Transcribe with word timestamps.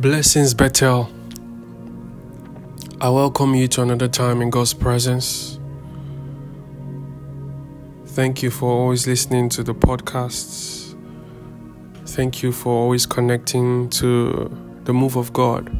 Blessings, 0.00 0.54
Bethel. 0.54 1.10
I 3.02 3.10
welcome 3.10 3.54
you 3.54 3.68
to 3.68 3.82
another 3.82 4.08
time 4.08 4.40
in 4.40 4.48
God's 4.48 4.72
presence. 4.72 5.60
Thank 8.06 8.42
you 8.42 8.50
for 8.50 8.70
always 8.70 9.06
listening 9.06 9.50
to 9.50 9.62
the 9.62 9.74
podcasts. 9.74 10.96
Thank 12.06 12.42
you 12.42 12.50
for 12.50 12.72
always 12.72 13.04
connecting 13.04 13.90
to 13.90 14.50
the 14.84 14.94
move 14.94 15.16
of 15.16 15.34
God. 15.34 15.70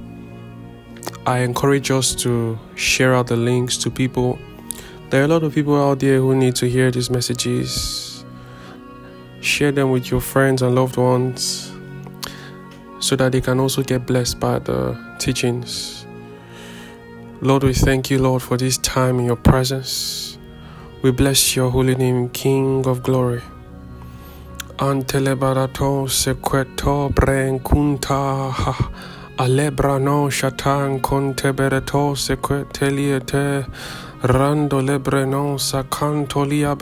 I 1.24 1.38
encourage 1.38 1.90
us 1.90 2.14
to 2.16 2.58
share 2.74 3.14
out 3.14 3.28
the 3.28 3.36
links 3.36 3.78
to 3.78 3.90
people. 3.90 4.38
There 5.08 5.22
are 5.22 5.24
a 5.24 5.28
lot 5.28 5.44
of 5.44 5.54
people 5.54 5.82
out 5.82 6.00
there 6.00 6.18
who 6.18 6.34
need 6.34 6.56
to 6.56 6.68
hear 6.68 6.90
these 6.90 7.08
messages. 7.08 8.22
Share 9.40 9.72
them 9.72 9.90
with 9.90 10.10
your 10.10 10.20
friends 10.20 10.60
and 10.60 10.74
loved 10.74 10.98
ones 10.98 11.69
so 13.00 13.16
that 13.16 13.32
they 13.32 13.40
can 13.40 13.58
also 13.58 13.82
get 13.82 14.06
blessed 14.06 14.38
by 14.38 14.58
the 14.60 14.96
teachings. 15.18 16.06
Lord, 17.40 17.64
we 17.64 17.72
thank 17.74 18.10
you, 18.10 18.18
Lord, 18.20 18.42
for 18.42 18.56
this 18.56 18.78
time 18.78 19.18
in 19.18 19.24
your 19.26 19.36
presence. 19.36 20.38
We 21.02 21.10
bless 21.10 21.56
your 21.56 21.70
holy 21.70 21.94
name, 21.94 22.28
King 22.28 22.86
of 22.86 23.02
glory. 23.02 23.42
Antelebarato 24.76 26.06
sequeto 26.08 27.10
alebrano 29.40 30.28
shatan 30.30 31.00
conteberato 31.00 32.14
sequeteliete 32.14 33.66
rando 34.22 34.80
sacantolia 35.58 36.76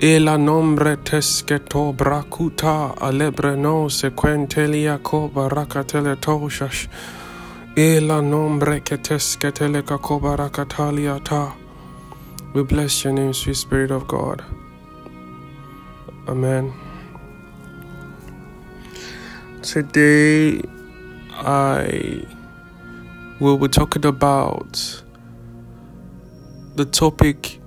e 0.00 0.18
la 0.18 0.36
nombre 0.36 0.96
tesketo 0.96 1.92
brakuta 1.92 2.94
alebreno 3.00 3.88
sequentelia 3.88 4.98
ko 5.02 5.28
barakateletoshash 5.28 6.88
e 7.76 8.00
la 8.00 8.20
nombre 8.20 8.80
que 8.80 8.96
tesketele 8.96 9.82
kako 9.82 10.20
barakatalia 10.20 11.24
ta 11.24 11.54
we 12.54 12.62
bless 12.62 13.04
your 13.04 13.12
name, 13.12 13.32
sweet 13.34 13.56
Spirit 13.56 13.90
of 13.90 14.08
God. 14.08 14.42
Amen. 16.26 16.72
Today, 19.62 20.60
I 21.32 22.26
will 23.38 23.58
be 23.58 23.68
talking 23.68 24.06
about 24.06 25.02
the 26.76 26.84
topic 26.84 27.60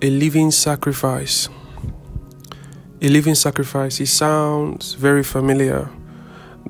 a 0.00 0.10
living 0.10 0.52
sacrifice. 0.52 1.48
A 3.00 3.08
living 3.08 3.34
sacrifice. 3.34 4.00
It 4.00 4.06
sounds 4.06 4.94
very 4.94 5.24
familiar. 5.24 5.90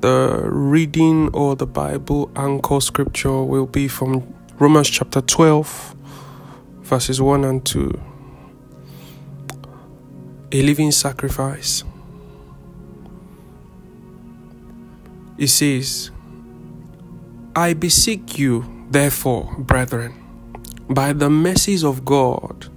The 0.01 0.41
reading 0.45 1.29
or 1.33 1.55
the 1.55 1.67
Bible 1.67 2.31
anchor 2.35 2.81
scripture 2.81 3.43
will 3.43 3.67
be 3.67 3.87
from 3.87 4.33
Romans 4.57 4.89
chapter 4.89 5.21
12, 5.21 5.95
verses 6.81 7.21
1 7.21 7.43
and 7.45 7.63
2. 7.63 8.01
A 10.51 10.61
living 10.63 10.91
sacrifice. 10.91 11.83
It 15.37 15.49
says, 15.49 16.09
I 17.55 17.73
beseech 17.73 18.39
you, 18.39 18.87
therefore, 18.89 19.55
brethren, 19.59 20.15
by 20.89 21.13
the 21.13 21.29
mercies 21.29 21.83
of 21.83 22.03
God, 22.03 22.69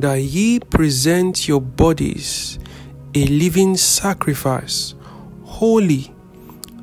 that 0.00 0.20
ye 0.20 0.60
present 0.60 1.46
your 1.46 1.60
bodies 1.60 2.58
a 3.14 3.26
living 3.26 3.76
sacrifice, 3.76 4.94
holy, 5.44 6.14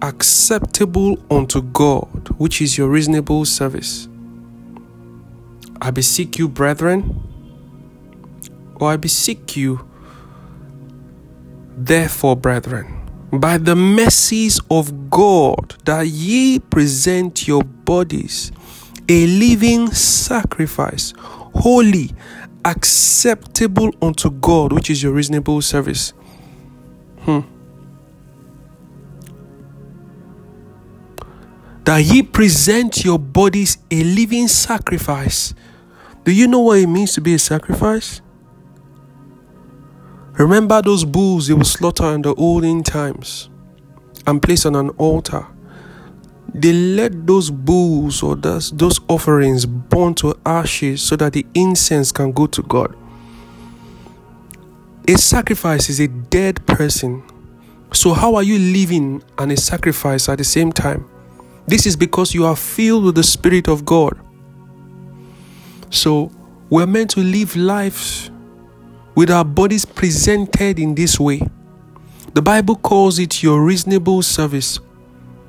acceptable 0.01 1.17
unto 1.31 1.61
God, 1.61 2.29
which 2.37 2.61
is 2.61 2.77
your 2.77 2.89
reasonable 2.89 3.45
service. 3.45 4.07
I 5.81 5.91
beseech 5.91 6.37
you, 6.37 6.47
brethren, 6.47 7.21
or 8.75 8.91
I 8.91 8.97
beseech 8.97 9.55
you, 9.55 9.87
therefore, 11.77 12.35
brethren, 12.35 12.93
by 13.31 13.57
the 13.57 13.75
mercies 13.75 14.59
of 14.69 15.09
God, 15.09 15.75
that 15.85 16.07
ye 16.07 16.59
present 16.59 17.47
your 17.47 17.63
bodies 17.63 18.51
a 19.09 19.27
living 19.27 19.89
sacrifice, 19.91 21.13
holy, 21.17 22.11
acceptable 22.67 23.91
unto 24.01 24.29
God, 24.29 24.73
which 24.73 24.89
is 24.89 25.01
your 25.01 25.13
reasonable 25.13 25.61
service. 25.61 26.11
Hmm. 27.21 27.39
That 31.85 31.99
ye 31.99 32.21
present 32.23 33.05
your 33.05 33.17
bodies 33.17 33.77
a 33.89 34.03
living 34.03 34.49
sacrifice. 34.49 35.53
Do 36.25 36.33
you 36.33 36.47
know 36.47 36.59
what 36.59 36.79
it 36.79 36.87
means 36.87 37.13
to 37.13 37.21
be 37.21 37.33
a 37.33 37.39
sacrifice? 37.39 38.19
Remember 40.33 40.81
those 40.81 41.05
bulls 41.05 41.47
they 41.47 41.53
would 41.53 41.65
slaughter 41.65 42.13
in 42.13 42.21
the 42.21 42.33
olden 42.35 42.83
times 42.83 43.49
and 44.27 44.43
place 44.43 44.65
on 44.65 44.75
an 44.75 44.89
altar. 44.89 45.47
They 46.53 46.73
let 46.73 47.27
those 47.27 47.51
bulls 47.51 48.23
or 48.23 48.35
those, 48.35 48.71
those 48.71 48.99
offerings 49.07 49.65
burn 49.65 50.15
to 50.15 50.35
ashes 50.45 51.01
so 51.01 51.15
that 51.17 51.33
the 51.33 51.45
incense 51.53 52.11
can 52.11 52.31
go 52.31 52.47
to 52.47 52.63
God. 52.63 52.95
A 55.07 55.17
sacrifice 55.17 55.89
is 55.89 55.99
a 55.99 56.07
dead 56.07 56.65
person. 56.65 57.23
So, 57.93 58.13
how 58.13 58.35
are 58.35 58.43
you 58.43 58.59
living 58.59 59.23
and 59.37 59.51
a 59.51 59.57
sacrifice 59.57 60.27
at 60.27 60.37
the 60.37 60.43
same 60.43 60.71
time? 60.71 61.09
This 61.67 61.85
is 61.85 61.95
because 61.95 62.33
you 62.33 62.45
are 62.45 62.55
filled 62.55 63.05
with 63.05 63.15
the 63.15 63.23
Spirit 63.23 63.67
of 63.67 63.85
God. 63.85 64.19
So, 65.89 66.31
we're 66.69 66.87
meant 66.87 67.11
to 67.11 67.21
live 67.21 67.55
lives 67.55 68.29
with 69.15 69.31
our 69.31 69.45
bodies 69.45 69.85
presented 69.85 70.79
in 70.79 70.95
this 70.95 71.19
way. 71.19 71.41
The 72.33 72.41
Bible 72.41 72.75
calls 72.75 73.19
it 73.19 73.41
your 73.41 73.63
reasonable 73.63 74.21
service 74.21 74.79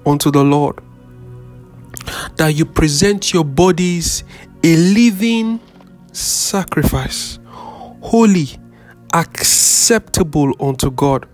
unto 0.06 0.30
the 0.30 0.44
Lord. 0.44 0.80
That 2.36 2.54
you 2.54 2.64
present 2.64 3.32
your 3.32 3.44
bodies 3.44 4.25
a 4.62 4.76
living 4.76 5.60
sacrifice, 6.12 7.38
holy, 8.00 8.48
acceptable 9.12 10.53
unto 10.60 10.91
God. 10.91 11.28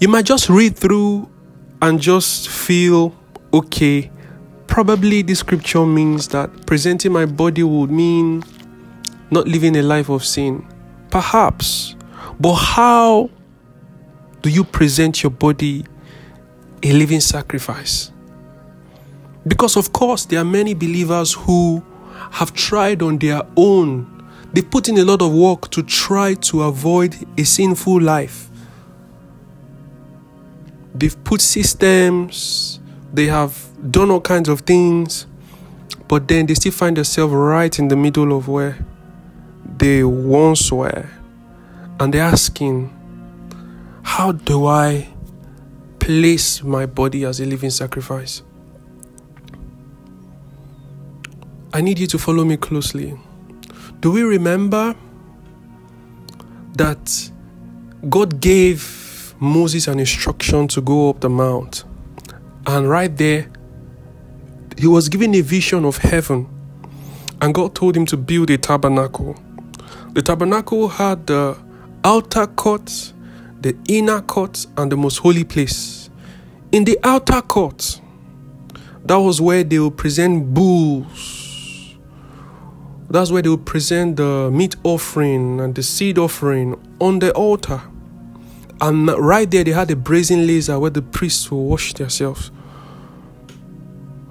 You 0.00 0.08
might 0.08 0.24
just 0.24 0.48
read 0.48 0.76
through 0.76 1.28
and 1.82 2.00
just 2.00 2.48
feel 2.48 3.14
okay. 3.52 4.10
Probably 4.66 5.22
this 5.22 5.40
scripture 5.40 5.86
means 5.86 6.28
that 6.28 6.66
presenting 6.66 7.12
my 7.12 7.26
body 7.26 7.62
would 7.62 7.90
mean 7.90 8.42
not 9.30 9.46
living 9.46 9.76
a 9.76 9.82
life 9.82 10.08
of 10.08 10.24
sin 10.24 10.66
Perhaps. 11.10 11.96
But 12.38 12.54
how 12.54 13.30
do 14.42 14.50
you 14.50 14.64
present 14.64 15.22
your 15.22 15.30
body 15.30 15.84
a 16.82 16.92
living 16.92 17.20
sacrifice? 17.20 18.12
Because, 19.48 19.76
of 19.78 19.92
course, 19.94 20.26
there 20.26 20.40
are 20.40 20.44
many 20.44 20.74
believers 20.74 21.32
who 21.32 21.82
have 22.32 22.52
tried 22.52 23.00
on 23.02 23.18
their 23.18 23.42
own. 23.56 24.06
They 24.52 24.60
put 24.60 24.88
in 24.88 24.98
a 24.98 25.04
lot 25.04 25.22
of 25.22 25.32
work 25.32 25.70
to 25.70 25.82
try 25.82 26.34
to 26.34 26.62
avoid 26.62 27.16
a 27.38 27.44
sinful 27.44 28.00
life. 28.00 28.50
They've 30.94 31.24
put 31.24 31.40
systems, 31.40 32.80
they 33.12 33.26
have 33.26 33.56
done 33.90 34.10
all 34.10 34.20
kinds 34.20 34.48
of 34.48 34.60
things, 34.60 35.26
but 36.08 36.28
then 36.28 36.46
they 36.46 36.54
still 36.54 36.72
find 36.72 36.96
themselves 36.96 37.32
right 37.32 37.78
in 37.78 37.88
the 37.88 37.96
middle 37.96 38.36
of 38.36 38.48
where 38.48 38.84
they 39.78 40.04
once 40.04 40.70
were. 40.70 41.08
And 42.00 42.12
they're 42.12 42.22
asking, 42.22 42.94
How 44.02 44.32
do 44.32 44.66
I 44.66 45.08
place 46.00 46.62
my 46.62 46.86
body 46.86 47.24
as 47.24 47.40
a 47.40 47.44
living 47.44 47.70
sacrifice? 47.70 48.42
I 51.72 51.82
need 51.82 51.98
you 51.98 52.06
to 52.08 52.18
follow 52.18 52.44
me 52.44 52.56
closely. 52.56 53.18
Do 54.00 54.10
we 54.10 54.22
remember 54.22 54.94
that 56.74 57.30
God 58.08 58.40
gave 58.40 59.34
Moses 59.38 59.86
an 59.86 59.98
instruction 59.98 60.68
to 60.68 60.80
go 60.80 61.10
up 61.10 61.20
the 61.20 61.28
mount? 61.28 61.84
And 62.66 62.88
right 62.88 63.14
there, 63.14 63.50
he 64.78 64.86
was 64.86 65.08
given 65.08 65.34
a 65.34 65.40
vision 65.42 65.84
of 65.84 65.98
heaven. 65.98 66.48
And 67.40 67.52
God 67.52 67.74
told 67.74 67.96
him 67.96 68.06
to 68.06 68.16
build 68.16 68.50
a 68.50 68.58
tabernacle. 68.58 69.36
The 70.12 70.22
tabernacle 70.22 70.88
had 70.88 71.26
the 71.26 71.56
outer 72.02 72.46
court, 72.46 73.12
the 73.60 73.76
inner 73.88 74.22
court, 74.22 74.66
and 74.76 74.90
the 74.90 74.96
most 74.96 75.18
holy 75.18 75.44
place. 75.44 76.08
In 76.72 76.84
the 76.84 76.98
outer 77.04 77.42
court, 77.42 78.00
that 79.04 79.16
was 79.16 79.40
where 79.40 79.64
they 79.64 79.78
would 79.78 79.96
present 79.96 80.54
bulls. 80.54 81.47
That's 83.10 83.30
where 83.30 83.40
they 83.40 83.48
would 83.48 83.64
present 83.64 84.16
the 84.16 84.50
meat 84.50 84.76
offering 84.84 85.60
and 85.60 85.74
the 85.74 85.82
seed 85.82 86.18
offering 86.18 86.76
on 87.00 87.20
the 87.20 87.32
altar. 87.32 87.80
And 88.80 89.08
right 89.08 89.50
there, 89.50 89.64
they 89.64 89.72
had 89.72 89.90
a 89.90 89.96
brazen 89.96 90.46
laver 90.46 90.78
where 90.78 90.90
the 90.90 91.02
priests 91.02 91.50
will 91.50 91.64
wash 91.64 91.94
themselves. 91.94 92.50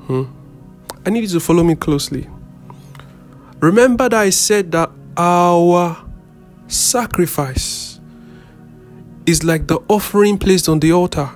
Hmm. 0.05 0.23
I 1.05 1.09
need 1.09 1.23
you 1.23 1.29
to 1.29 1.39
follow 1.39 1.63
me 1.63 1.75
closely. 1.75 2.29
Remember 3.59 4.07
that 4.09 4.17
I 4.17 4.29
said 4.29 4.71
that 4.73 4.91
our 5.17 5.97
sacrifice 6.67 7.99
is 9.25 9.43
like 9.43 9.67
the 9.67 9.79
offering 9.89 10.37
placed 10.37 10.69
on 10.69 10.79
the 10.79 10.91
altar. 10.91 11.29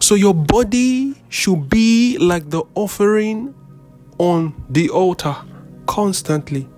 So 0.00 0.14
your 0.16 0.34
body 0.34 1.14
should 1.28 1.68
be 1.68 2.18
like 2.18 2.50
the 2.50 2.62
offering 2.74 3.54
on 4.18 4.54
the 4.68 4.90
altar 4.90 5.36
constantly. 5.86 6.68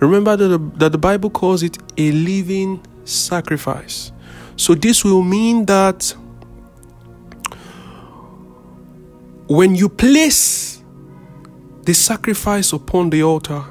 Remember 0.00 0.36
that 0.36 0.48
the, 0.48 0.58
that 0.76 0.92
the 0.92 0.98
Bible 0.98 1.30
calls 1.30 1.62
it 1.62 1.78
a 1.96 2.10
living 2.12 2.82
sacrifice. 3.04 4.12
So 4.56 4.74
this 4.74 5.04
will 5.04 5.22
mean 5.22 5.66
that 5.66 6.14
when 9.46 9.74
you 9.74 9.88
place 9.88 10.82
the 11.82 11.92
sacrifice 11.94 12.72
upon 12.72 13.10
the 13.10 13.22
altar, 13.22 13.64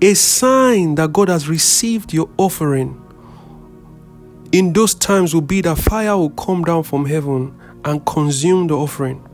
a 0.00 0.14
sign 0.14 0.96
that 0.96 1.12
God 1.12 1.28
has 1.28 1.48
received 1.48 2.12
your 2.12 2.28
offering 2.36 2.98
in 4.52 4.72
those 4.74 4.94
times 4.94 5.34
will 5.34 5.40
be 5.40 5.62
that 5.62 5.78
fire 5.78 6.16
will 6.16 6.30
come 6.30 6.62
down 6.62 6.82
from 6.82 7.06
heaven 7.06 7.58
and 7.84 8.04
consume 8.04 8.66
the 8.66 8.74
offering. 8.74 9.26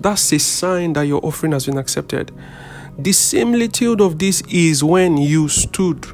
That's 0.00 0.32
a 0.32 0.38
sign 0.38 0.94
that 0.94 1.02
your 1.02 1.24
offering 1.24 1.52
has 1.52 1.66
been 1.66 1.78
accepted. 1.78 2.32
The 2.98 3.12
similitude 3.12 4.00
of 4.00 4.18
this 4.18 4.42
is 4.48 4.84
when 4.84 5.16
you 5.16 5.48
stood, 5.48 6.06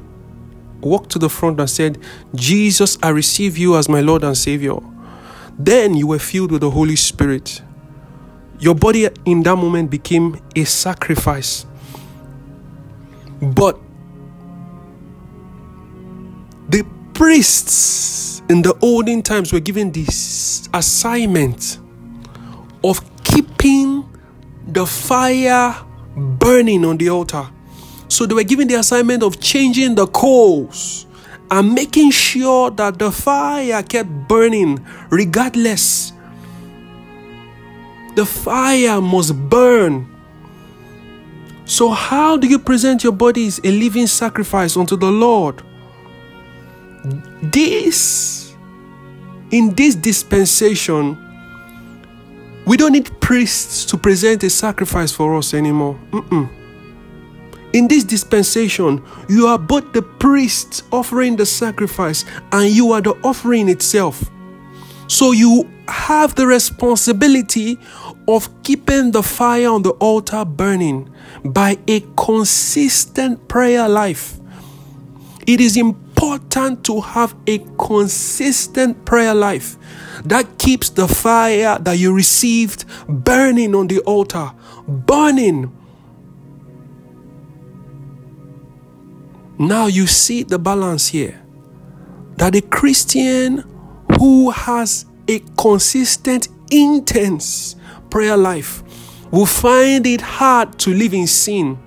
walked 0.81 1.09
to 1.11 1.19
the 1.19 1.29
front, 1.29 1.59
and 1.59 1.69
said, 1.69 1.97
Jesus, 2.33 2.97
I 3.03 3.09
receive 3.09 3.57
you 3.57 3.75
as 3.75 3.89
my 3.89 3.99
Lord 4.01 4.23
and 4.23 4.37
Savior. 4.37 4.77
Then 5.57 5.93
you 5.93 6.07
were 6.07 6.19
filled 6.19 6.51
with 6.51 6.61
the 6.61 6.71
Holy 6.71 6.95
Spirit. 6.95 7.61
Your 8.59 8.75
body 8.75 9.09
in 9.25 9.43
that 9.43 9.57
moment 9.57 9.91
became 9.91 10.39
a 10.55 10.63
sacrifice. 10.63 11.65
But 13.41 13.77
the 16.69 16.85
priests 17.13 18.41
in 18.49 18.61
the 18.61 18.77
olden 18.81 19.21
times 19.21 19.51
were 19.51 19.59
given 19.59 19.91
this 19.91 20.69
assignment 20.73 21.79
of 22.83 23.01
keeping 23.23 24.09
the 24.67 24.85
fire 24.85 25.75
burning 26.19 26.85
on 26.85 26.97
the 26.97 27.09
altar. 27.09 27.47
So 28.07 28.25
they 28.25 28.33
were 28.33 28.43
given 28.43 28.67
the 28.67 28.75
assignment 28.75 29.23
of 29.23 29.39
changing 29.39 29.95
the 29.95 30.07
coals 30.07 31.05
and 31.51 31.73
making 31.73 32.11
sure 32.11 32.69
that 32.71 32.99
the 32.99 33.11
fire 33.11 33.81
kept 33.83 34.09
burning 34.27 34.85
regardless. 35.09 36.13
The 38.15 38.25
fire 38.25 39.01
must 39.01 39.35
burn. 39.49 40.07
So, 41.65 41.89
how 41.89 42.35
do 42.35 42.47
you 42.47 42.57
present 42.57 43.03
your 43.03 43.13
bodies 43.13 43.59
a 43.63 43.71
living 43.71 44.07
sacrifice 44.07 44.75
unto 44.75 44.97
the 44.97 45.11
Lord? 45.11 45.61
This, 47.43 48.55
in 49.51 49.75
this 49.75 49.93
dispensation, 49.93 51.28
we 52.69 52.77
don't 52.77 52.91
need 52.91 53.09
priests 53.19 53.83
to 53.83 53.97
present 53.97 54.43
a 54.43 54.49
sacrifice 54.49 55.11
for 55.11 55.35
us 55.35 55.55
anymore. 55.55 55.99
Mm-mm. 56.11 56.47
In 57.73 57.87
this 57.87 58.03
dispensation, 58.03 59.03
you 59.27 59.47
are 59.47 59.57
both 59.57 59.91
the 59.91 60.03
priest 60.03 60.83
offering 60.91 61.35
the 61.35 61.47
sacrifice 61.47 62.25
and 62.51 62.69
you 62.69 62.91
are 62.91 63.01
the 63.01 63.17
offering 63.23 63.69
itself. 63.69 64.23
So 65.07 65.31
you 65.31 65.67
have 65.87 66.35
the 66.35 66.45
responsibility 66.45 67.79
of 68.27 68.47
keeping 68.61 69.09
the 69.09 69.23
fire 69.23 69.69
on 69.69 69.81
the 69.81 69.93
altar 69.93 70.45
burning 70.45 71.09
by 71.43 71.79
a 71.87 72.01
consistent 72.17 73.47
prayer 73.47 73.89
life. 73.89 74.39
It 75.47 75.59
is 75.59 75.75
important 75.75 76.85
to 76.85 77.01
have 77.01 77.35
a 77.47 77.65
consistent 77.79 79.05
prayer 79.05 79.33
life 79.33 79.78
that 80.25 80.57
keeps 80.57 80.89
the 80.89 81.07
fire 81.07 81.77
that 81.79 81.97
you 81.97 82.13
received 82.13 82.85
burning 83.07 83.75
on 83.75 83.87
the 83.87 83.99
altar, 83.99 84.51
burning. 84.87 85.75
Now 89.57 89.87
you 89.87 90.07
see 90.07 90.43
the 90.43 90.57
balance 90.57 91.07
here 91.07 91.41
that 92.37 92.55
a 92.55 92.61
Christian 92.61 93.63
who 94.17 94.49
has 94.51 95.05
a 95.27 95.39
consistent, 95.57 96.47
intense 96.71 97.75
prayer 98.09 98.37
life 98.37 98.83
will 99.31 99.45
find 99.45 100.07
it 100.07 100.21
hard 100.21 100.79
to 100.79 100.93
live 100.93 101.13
in 101.13 101.27
sin. 101.27 101.77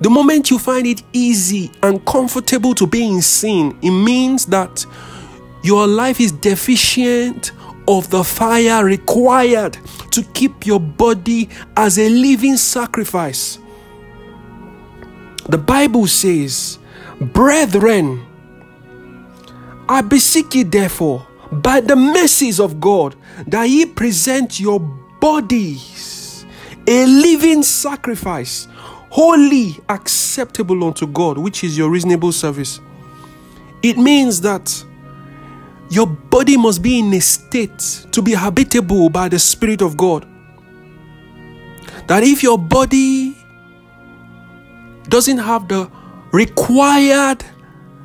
The 0.00 0.08
moment 0.08 0.50
you 0.50 0.58
find 0.58 0.86
it 0.86 1.02
easy 1.12 1.70
and 1.82 2.04
comfortable 2.06 2.74
to 2.74 2.86
be 2.86 3.06
in 3.06 3.20
sin, 3.20 3.78
it 3.82 3.90
means 3.90 4.46
that 4.46 4.86
your 5.62 5.86
life 5.86 6.20
is 6.20 6.32
deficient 6.32 7.52
of 7.88 8.08
the 8.10 8.22
fire 8.22 8.84
required 8.84 9.78
to 10.10 10.22
keep 10.34 10.66
your 10.66 10.80
body 10.80 11.48
as 11.76 11.98
a 11.98 12.08
living 12.08 12.56
sacrifice. 12.56 13.58
The 15.48 15.58
Bible 15.58 16.06
says, 16.06 16.78
Brethren, 17.20 18.24
I 19.88 20.02
beseech 20.02 20.54
you 20.54 20.64
therefore, 20.64 21.26
by 21.50 21.80
the 21.80 21.96
mercies 21.96 22.60
of 22.60 22.80
God, 22.80 23.16
that 23.48 23.64
ye 23.64 23.86
present 23.86 24.60
your 24.60 24.78
bodies 25.20 26.44
a 26.86 27.06
living 27.06 27.62
sacrifice, 27.62 28.66
wholly 29.10 29.76
acceptable 29.88 30.84
unto 30.84 31.06
God, 31.06 31.38
which 31.38 31.62
is 31.62 31.76
your 31.76 31.90
reasonable 31.90 32.32
service. 32.32 32.80
It 33.82 33.96
means 33.96 34.40
that 34.42 34.84
your 35.90 36.06
body 36.06 36.56
must 36.56 36.82
be 36.82 37.00
in 37.00 37.12
a 37.12 37.20
state 37.20 38.06
to 38.12 38.22
be 38.22 38.32
habitable 38.32 39.10
by 39.10 39.28
the 39.28 39.38
Spirit 39.38 39.82
of 39.82 39.96
God. 39.96 40.26
That 42.06 42.22
if 42.22 42.44
your 42.44 42.58
body 42.58 43.36
doesn't 45.08 45.38
have 45.38 45.66
the 45.66 45.90
required 46.32 47.44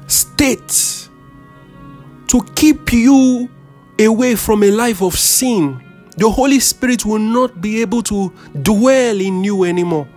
state 0.08 1.10
to 2.28 2.42
keep 2.56 2.92
you 2.92 3.50
away 4.00 4.36
from 4.36 4.64
a 4.64 4.72
life 4.72 5.04
of 5.04 5.14
sin, 5.18 5.82
the 6.18 6.28
Holy 6.28 6.60
Spirit 6.60 7.06
will 7.06 7.20
not 7.20 7.62
be 7.62 7.82
able 7.82 8.02
to 8.04 8.34
dwell 8.64 9.22
in 9.22 9.44
you 9.44 9.64
anymore. 9.64 10.08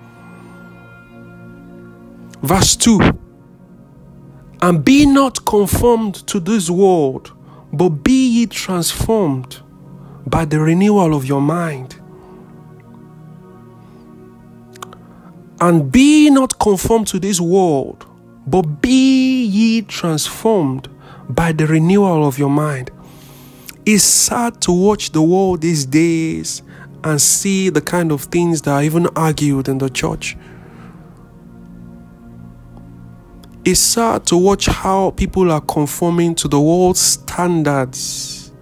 Verse 2.43 2.77
2 2.77 2.99
And 4.63 4.83
be 4.83 5.05
not 5.05 5.45
conformed 5.45 6.27
to 6.29 6.41
this 6.41 6.71
world 6.71 7.33
but 7.73 7.89
be 8.05 8.29
ye 8.29 8.47
transformed 8.47 9.61
by 10.27 10.45
the 10.45 10.61
renewal 10.61 11.15
of 11.15 11.25
your 11.25 11.41
mind. 11.41 12.01
And 15.61 15.91
be 15.91 16.31
not 16.31 16.59
conformed 16.59 17.09
to 17.09 17.19
this 17.19 17.41
world, 17.41 18.07
but 18.47 18.63
be 18.81 19.45
ye 19.45 19.83
transformed 19.83 20.89
by 21.29 21.53
the 21.53 21.67
renewal 21.67 22.27
of 22.27 22.39
your 22.39 22.51
mind. 22.51 22.91
It's 23.85 24.05
sad 24.05 24.61
to 24.63 24.73
watch 24.73 25.13
the 25.13 25.23
world 25.23 25.63
these 25.63 25.85
days 25.85 26.63
and 27.05 27.21
see 27.21 27.71
the 27.71 27.81
kind 27.81 28.13
of 28.13 28.23
things 28.23 28.63
that 28.63 28.71
are 28.71 28.83
even 28.83 29.07
argued 29.17 29.69
in 29.69 29.79
the 29.79 29.89
church. 29.89 30.37
It's 33.65 33.81
sad 33.81 34.25
to 34.27 34.37
watch 34.37 34.67
how 34.67 35.11
people 35.11 35.50
are 35.50 35.61
conforming 35.61 36.35
to 36.37 36.49
the 36.49 36.61
world's 36.61 37.00
standards. 37.00 38.53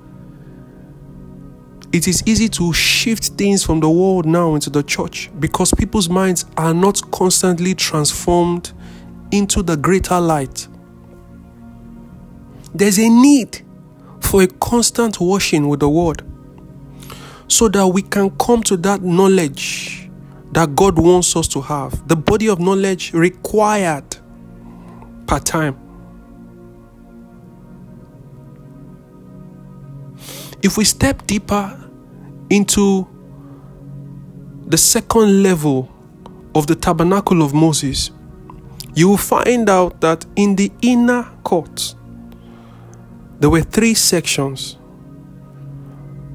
It 1.92 2.08
is 2.08 2.22
easy 2.26 2.48
to 2.50 2.72
shift 2.72 3.28
things 3.38 3.64
from 3.64 3.80
the 3.80 3.88
world 3.88 4.26
now 4.26 4.54
into 4.54 4.68
the 4.68 4.82
church 4.82 5.30
because 5.38 5.72
people's 5.72 6.08
minds 6.08 6.44
are 6.56 6.74
not 6.74 7.00
constantly 7.10 7.74
transformed 7.74 8.72
into 9.30 9.62
the 9.62 9.76
greater 9.76 10.20
light. 10.20 10.66
There's 12.74 12.98
a 12.98 13.08
need 13.08 13.62
for 14.20 14.42
a 14.42 14.46
constant 14.46 15.20
washing 15.20 15.68
with 15.68 15.80
the 15.80 15.88
word 15.88 16.22
so 17.48 17.68
that 17.68 17.86
we 17.86 18.02
can 18.02 18.30
come 18.38 18.62
to 18.64 18.76
that 18.78 19.02
knowledge 19.02 20.10
that 20.52 20.74
God 20.74 20.98
wants 20.98 21.36
us 21.36 21.48
to 21.48 21.60
have. 21.60 22.06
The 22.08 22.16
body 22.16 22.48
of 22.48 22.58
knowledge 22.58 23.12
required 23.12 24.16
per 25.26 25.38
time. 25.38 25.76
If 30.62 30.76
we 30.76 30.84
step 30.84 31.26
deeper 31.26 31.78
into 32.50 33.06
the 34.66 34.78
second 34.78 35.42
level 35.42 35.88
of 36.54 36.66
the 36.66 36.74
tabernacle 36.74 37.42
of 37.42 37.54
Moses, 37.54 38.10
you 38.94 39.08
will 39.08 39.16
find 39.16 39.68
out 39.68 40.00
that 40.00 40.24
in 40.36 40.56
the 40.56 40.72
inner 40.82 41.24
court, 41.44 41.94
there 43.38 43.50
were 43.50 43.62
three 43.62 43.94
sections 43.94 44.78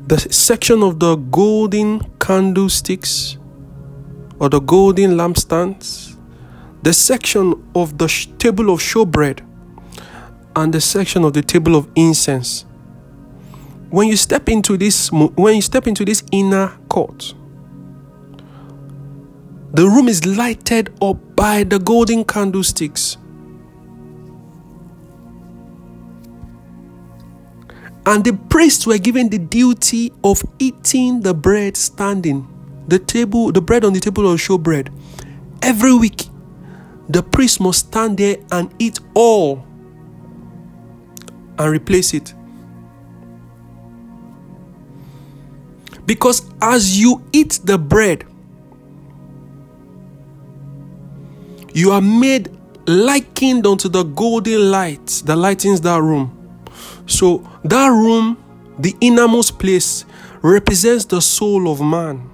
the 0.07 0.19
section 0.19 0.83
of 0.83 0.99
the 0.99 1.15
golden 1.15 2.01
candlesticks 2.19 3.37
or 4.39 4.49
the 4.49 4.59
golden 4.59 5.11
lampstands, 5.11 6.10
the 6.81 6.93
section 6.93 7.53
of 7.75 7.97
the 7.97 8.07
table 8.37 8.71
of 8.71 8.79
showbread, 8.79 9.45
and 10.55 10.73
the 10.73 10.81
section 10.81 11.23
of 11.23 11.33
the 11.33 11.41
table 11.41 11.75
of 11.75 11.87
incense. 11.95 12.65
When 13.89 14.07
you 14.07 14.15
step 14.15 14.49
into 14.49 14.77
this, 14.77 15.11
when 15.11 15.55
you 15.55 15.61
step 15.61 15.87
into 15.87 16.05
this 16.05 16.23
inner 16.31 16.69
court, 16.89 17.33
the 19.73 19.85
room 19.87 20.07
is 20.07 20.25
lighted 20.25 20.93
up 21.01 21.35
by 21.35 21.63
the 21.63 21.79
golden 21.79 22.25
candlesticks. 22.25 23.17
And 28.05 28.25
the 28.25 28.33
priests 28.49 28.87
were 28.87 28.97
given 28.97 29.29
the 29.29 29.37
duty 29.37 30.11
of 30.23 30.43
eating 30.57 31.21
the 31.21 31.33
bread 31.33 31.77
standing, 31.77 32.47
the 32.87 32.97
table, 32.97 33.51
the 33.51 33.61
bread 33.61 33.85
on 33.85 33.93
the 33.93 33.99
table 33.99 34.29
of 34.31 34.39
showbread. 34.39 34.89
Every 35.61 35.93
week, 35.93 36.25
the 37.13 37.23
priest 37.23 37.59
must 37.59 37.87
stand 37.87 38.17
there 38.17 38.37
and 38.51 38.73
eat 38.79 38.99
all 39.13 39.65
and 41.57 41.71
replace 41.71 42.13
it. 42.13 42.33
Because 46.05 46.49
as 46.61 46.99
you 46.99 47.23
eat 47.31 47.59
the 47.63 47.77
bread, 47.77 48.25
you 51.73 51.91
are 51.91 52.01
made 52.01 52.49
likened 52.87 53.65
unto 53.65 53.87
the 53.87 54.03
golden 54.03 54.71
light 54.71 55.21
that 55.25 55.35
lightens 55.35 55.81
that 55.81 56.01
room. 56.01 56.37
So, 57.05 57.47
that 57.63 57.87
room, 57.87 58.37
the 58.79 58.95
innermost 59.01 59.59
place, 59.59 60.05
represents 60.41 61.05
the 61.05 61.21
soul 61.21 61.71
of 61.71 61.81
man, 61.81 62.29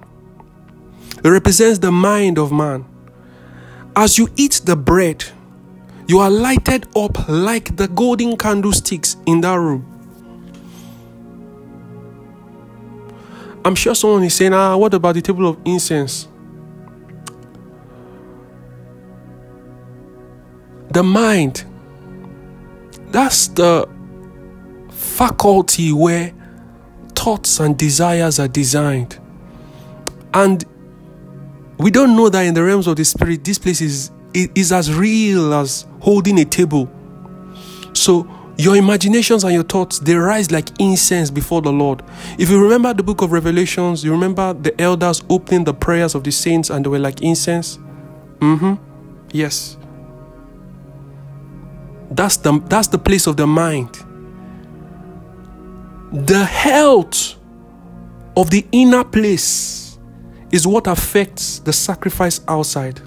it 1.22 1.28
represents 1.28 1.78
the 1.78 1.92
mind 1.92 2.38
of 2.38 2.52
man. 2.52 2.84
As 3.96 4.18
you 4.18 4.28
eat 4.36 4.60
the 4.64 4.76
bread, 4.76 5.24
you 6.06 6.20
are 6.20 6.30
lighted 6.30 6.86
up 6.96 7.28
like 7.28 7.76
the 7.76 7.88
golden 7.88 8.36
candlesticks 8.36 9.16
in 9.26 9.40
that 9.42 9.56
room. 9.56 9.84
I'm 13.64 13.74
sure 13.74 13.94
someone 13.94 14.22
is 14.24 14.34
saying, 14.34 14.54
ah, 14.54 14.76
what 14.76 14.94
about 14.94 15.14
the 15.14 15.22
table 15.22 15.46
of 15.46 15.58
incense? 15.64 16.28
The 20.90 21.02
mind, 21.02 21.64
that's 23.08 23.48
the 23.48 23.86
faculty 24.90 25.92
where 25.92 26.32
thoughts 27.14 27.60
and 27.60 27.76
desires 27.76 28.38
are 28.38 28.48
designed. 28.48 29.18
And 30.32 30.64
we 31.78 31.90
don't 31.90 32.16
know 32.16 32.28
that 32.28 32.42
in 32.42 32.54
the 32.54 32.62
realms 32.62 32.86
of 32.86 32.96
the 32.96 33.04
spirit, 33.04 33.44
this 33.44 33.58
place 33.58 33.80
is, 33.80 34.10
is 34.34 34.72
as 34.72 34.92
real 34.92 35.54
as 35.54 35.86
holding 36.00 36.38
a 36.40 36.44
table. 36.44 36.90
So 37.92 38.28
your 38.56 38.76
imaginations 38.76 39.44
and 39.44 39.54
your 39.54 39.62
thoughts 39.62 40.00
they 40.00 40.14
rise 40.14 40.50
like 40.50 40.68
incense 40.80 41.30
before 41.30 41.62
the 41.62 41.72
Lord. 41.72 42.02
If 42.38 42.50
you 42.50 42.60
remember 42.60 42.92
the 42.92 43.02
book 43.02 43.22
of 43.22 43.30
Revelations, 43.30 44.02
you 44.04 44.10
remember 44.10 44.52
the 44.52 44.78
elders 44.80 45.22
opening 45.30 45.64
the 45.64 45.74
prayers 45.74 46.14
of 46.14 46.24
the 46.24 46.32
saints 46.32 46.68
and 46.70 46.84
they 46.84 46.88
were 46.88 46.98
like 46.98 47.22
incense. 47.22 47.78
Mm-hmm. 48.40 48.74
Yes. 49.32 49.76
That's 52.10 52.36
the 52.38 52.60
that's 52.68 52.88
the 52.88 52.98
place 52.98 53.26
of 53.26 53.36
the 53.36 53.46
mind 53.46 54.04
the 56.12 56.44
health 56.44 57.36
of 58.36 58.50
the 58.50 58.66
inner 58.72 59.04
place 59.04 59.87
is 60.52 60.66
what 60.66 60.86
affects 60.86 61.58
the 61.60 61.72
sacrifice 61.72 62.40
outside. 62.48 63.00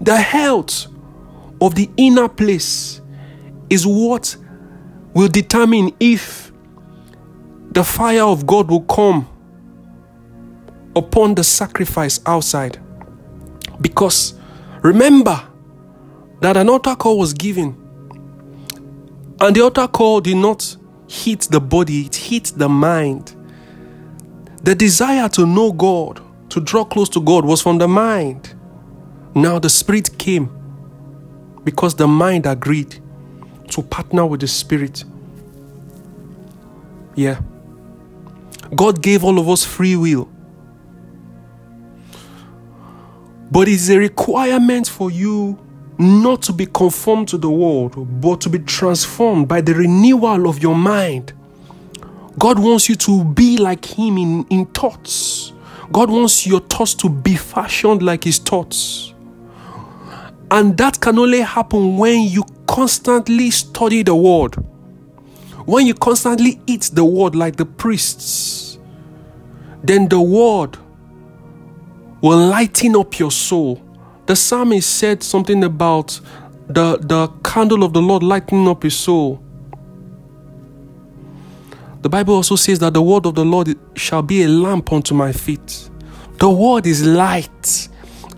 The 0.00 0.16
health 0.16 0.88
of 1.60 1.74
the 1.74 1.90
inner 1.96 2.28
place 2.28 3.00
is 3.70 3.86
what 3.86 4.36
will 5.14 5.28
determine 5.28 5.92
if 6.00 6.52
the 7.70 7.84
fire 7.84 8.24
of 8.24 8.46
God 8.46 8.70
will 8.70 8.82
come 8.82 9.28
upon 10.94 11.34
the 11.34 11.44
sacrifice 11.44 12.20
outside. 12.26 12.78
Because 13.80 14.34
remember 14.82 15.42
that 16.40 16.56
an 16.56 16.68
altar 16.68 16.96
call 16.96 17.18
was 17.18 17.32
given, 17.32 17.76
and 19.40 19.54
the 19.54 19.62
altar 19.62 19.88
call 19.88 20.20
did 20.20 20.36
not 20.36 20.76
hit 21.08 21.42
the 21.50 21.60
body, 21.60 22.06
it 22.06 22.16
hit 22.16 22.52
the 22.56 22.68
mind. 22.68 23.34
The 24.62 24.74
desire 24.74 25.28
to 25.30 25.46
know 25.46 25.72
God, 25.72 26.20
to 26.50 26.60
draw 26.60 26.84
close 26.84 27.08
to 27.10 27.20
God, 27.20 27.44
was 27.44 27.62
from 27.62 27.78
the 27.78 27.88
mind. 27.88 28.54
Now 29.34 29.58
the 29.58 29.68
Spirit 29.68 30.16
came 30.18 30.50
because 31.64 31.94
the 31.94 32.06
mind 32.06 32.46
agreed 32.46 33.00
to 33.70 33.82
partner 33.82 34.24
with 34.24 34.40
the 34.40 34.48
Spirit. 34.48 35.04
Yeah. 37.14 37.40
God 38.74 39.02
gave 39.02 39.24
all 39.24 39.38
of 39.38 39.48
us 39.48 39.64
free 39.64 39.96
will. 39.96 40.28
But 43.50 43.68
it's 43.68 43.88
a 43.88 43.98
requirement 43.98 44.88
for 44.88 45.10
you 45.10 45.58
not 45.98 46.42
to 46.42 46.52
be 46.52 46.66
conformed 46.66 47.28
to 47.28 47.38
the 47.38 47.50
world, 47.50 48.20
but 48.20 48.40
to 48.42 48.50
be 48.50 48.58
transformed 48.58 49.48
by 49.48 49.60
the 49.60 49.74
renewal 49.74 50.48
of 50.48 50.62
your 50.62 50.74
mind. 50.74 51.32
God 52.38 52.58
wants 52.58 52.88
you 52.88 52.96
to 52.96 53.24
be 53.24 53.56
like 53.56 53.84
Him 53.84 54.18
in, 54.18 54.46
in 54.50 54.66
thoughts. 54.66 55.52
God 55.92 56.10
wants 56.10 56.46
your 56.46 56.60
thoughts 56.60 56.94
to 56.94 57.08
be 57.08 57.36
fashioned 57.36 58.02
like 58.02 58.24
His 58.24 58.38
thoughts. 58.38 59.14
And 60.50 60.76
that 60.78 61.00
can 61.00 61.18
only 61.18 61.40
happen 61.40 61.96
when 61.96 62.22
you 62.22 62.44
constantly 62.66 63.50
study 63.50 64.02
the 64.02 64.14
Word. 64.14 64.54
When 65.64 65.86
you 65.86 65.94
constantly 65.94 66.60
eat 66.66 66.90
the 66.92 67.04
Word 67.04 67.34
like 67.34 67.56
the 67.56 67.66
priests, 67.66 68.78
then 69.82 70.08
the 70.08 70.20
Word 70.20 70.76
will 72.20 72.48
lighten 72.48 72.96
up 72.96 73.18
your 73.18 73.30
soul 73.30 73.82
the 74.26 74.34
psalmist 74.34 74.90
said 74.98 75.22
something 75.22 75.62
about 75.62 76.20
the, 76.66 76.98
the 76.98 77.28
candle 77.44 77.84
of 77.84 77.92
the 77.92 78.02
Lord 78.02 78.24
lighting 78.24 78.66
up 78.66 78.82
his 78.82 78.96
soul. 78.96 79.40
The 82.06 82.10
Bible 82.10 82.36
also 82.36 82.54
says 82.54 82.78
that 82.78 82.94
the 82.94 83.02
word 83.02 83.26
of 83.26 83.34
the 83.34 83.44
Lord 83.44 83.76
shall 83.96 84.22
be 84.22 84.44
a 84.44 84.48
lamp 84.48 84.92
unto 84.92 85.12
my 85.12 85.32
feet. 85.32 85.90
The 86.38 86.48
word 86.48 86.86
is 86.86 87.04
light. 87.04 87.88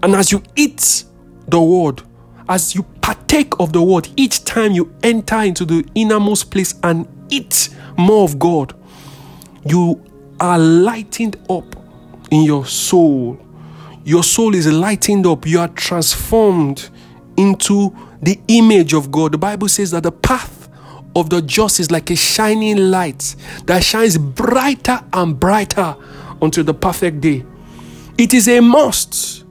And 0.03 0.15
as 0.15 0.33
you 0.33 0.43
eat 0.57 1.05
the 1.49 1.61
word, 1.61 2.01
as 2.49 2.75
you 2.75 2.83
partake 3.03 3.53
of 3.61 3.75
the 3.75 3.83
word, 3.83 4.09
each 4.17 4.43
time 4.45 4.73
you 4.73 4.91
enter 5.03 5.41
into 5.43 5.67
the 5.67 5.87
innermost 5.95 6.51
place 6.51 6.77
and 6.83 7.07
eat 7.29 7.69
more 7.99 8.25
of 8.25 8.39
God, 8.39 8.75
you 9.67 10.03
are 10.41 10.59
lightened 10.59 11.37
up 11.51 11.77
in 12.31 12.45
your 12.45 12.65
soul 12.65 13.39
your 14.09 14.25
soul 14.25 14.55
is 14.55 14.67
lightened 14.67 15.27
up, 15.27 15.47
you 15.47 15.61
are 15.61 15.69
transformed 15.69 16.89
into 17.37 17.95
the 18.23 18.41
image 18.49 18.95
of 18.95 19.11
God. 19.11 19.33
The 19.33 19.39
Bible 19.39 19.69
says 19.69 19.91
that 19.91 20.05
the 20.05 20.13
path 20.13 20.58
of 21.19 21.31
the 21.31 21.43
just 21.43 21.81
is 21.81 21.91
like 21.91 22.11
a 22.11 22.17
shining 22.17 22.91
light 22.91 23.35
that 23.67 23.83
shines 23.83 24.17
brighter 24.19 25.01
and 25.13 25.39
brighter 25.39 25.97
until 26.41 26.65
the 26.65 26.75
perfect 26.75 27.21
day. 27.21 27.45
It 28.17 28.35
is 28.35 28.49
a 28.49 28.61
must 28.61 29.45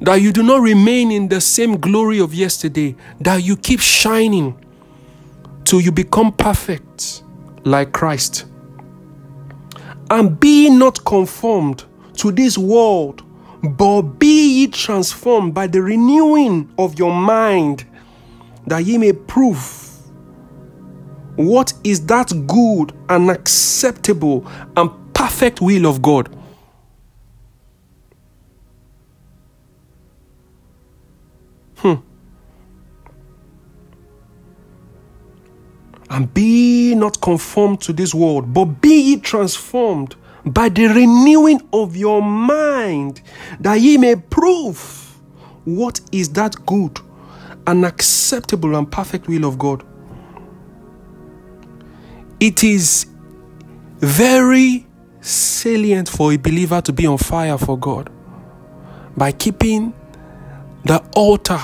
that 0.00 0.16
you 0.16 0.32
do 0.32 0.42
not 0.42 0.60
remain 0.60 1.10
in 1.10 1.28
the 1.28 1.40
same 1.40 1.78
glory 1.78 2.20
of 2.20 2.34
yesterday, 2.34 2.94
that 3.20 3.42
you 3.42 3.56
keep 3.56 3.80
shining 3.80 4.62
till 5.64 5.80
you 5.80 5.90
become 5.90 6.32
perfect 6.32 7.22
like 7.64 7.92
Christ. 7.92 8.46
And 10.10 10.38
be 10.38 10.70
not 10.70 11.04
conformed 11.04 11.84
to 12.18 12.30
this 12.30 12.56
world, 12.56 13.22
but 13.62 14.02
be 14.02 14.60
ye 14.60 14.66
transformed 14.68 15.54
by 15.54 15.66
the 15.66 15.82
renewing 15.82 16.72
of 16.78 16.98
your 16.98 17.12
mind, 17.12 17.84
that 18.66 18.84
ye 18.84 18.98
may 18.98 19.12
prove 19.12 19.85
what 21.36 21.72
is 21.84 22.06
that 22.06 22.32
good 22.46 22.92
and 23.08 23.30
acceptable 23.30 24.46
and 24.76 24.90
perfect 25.14 25.60
will 25.60 25.86
of 25.86 26.02
God. 26.02 26.28
Hmm. 31.76 31.94
And 36.10 36.32
be 36.32 36.94
not 36.94 37.20
conformed 37.20 37.80
to 37.82 37.92
this 37.92 38.14
world, 38.14 38.52
but 38.52 38.66
be 38.80 39.00
ye 39.00 39.16
transformed 39.20 40.16
by 40.44 40.68
the 40.68 40.86
renewing 40.86 41.60
of 41.72 41.96
your 41.96 42.22
mind, 42.22 43.20
that 43.60 43.80
ye 43.80 43.98
may 43.98 44.16
prove 44.16 45.18
what 45.64 46.00
is 46.12 46.28
that 46.30 46.64
good 46.66 47.00
and 47.66 47.84
acceptable 47.84 48.76
and 48.76 48.90
perfect 48.90 49.26
will 49.28 49.44
of 49.44 49.58
God. 49.58 49.84
It 52.38 52.62
is 52.62 53.06
very 53.98 54.86
salient 55.22 56.08
for 56.08 56.32
a 56.32 56.36
believer 56.36 56.82
to 56.82 56.92
be 56.92 57.06
on 57.06 57.16
fire 57.16 57.56
for 57.56 57.78
God 57.78 58.10
by 59.16 59.32
keeping 59.32 59.94
the 60.84 61.02
altar 61.16 61.60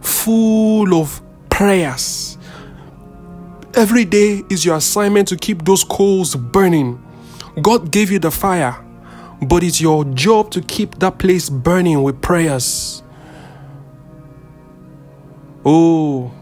full 0.00 0.94
of 0.94 1.20
prayers. 1.50 2.38
Every 3.74 4.04
day 4.04 4.42
is 4.48 4.64
your 4.64 4.76
assignment 4.76 5.26
to 5.28 5.36
keep 5.36 5.64
those 5.64 5.82
coals 5.82 6.36
burning. 6.36 7.02
God 7.60 7.90
gave 7.90 8.12
you 8.12 8.20
the 8.20 8.30
fire, 8.30 8.76
but 9.42 9.64
it's 9.64 9.80
your 9.80 10.04
job 10.04 10.52
to 10.52 10.60
keep 10.60 11.00
that 11.00 11.18
place 11.18 11.50
burning 11.50 12.02
with 12.04 12.22
prayers. 12.22 13.02
Oh, 15.64 16.32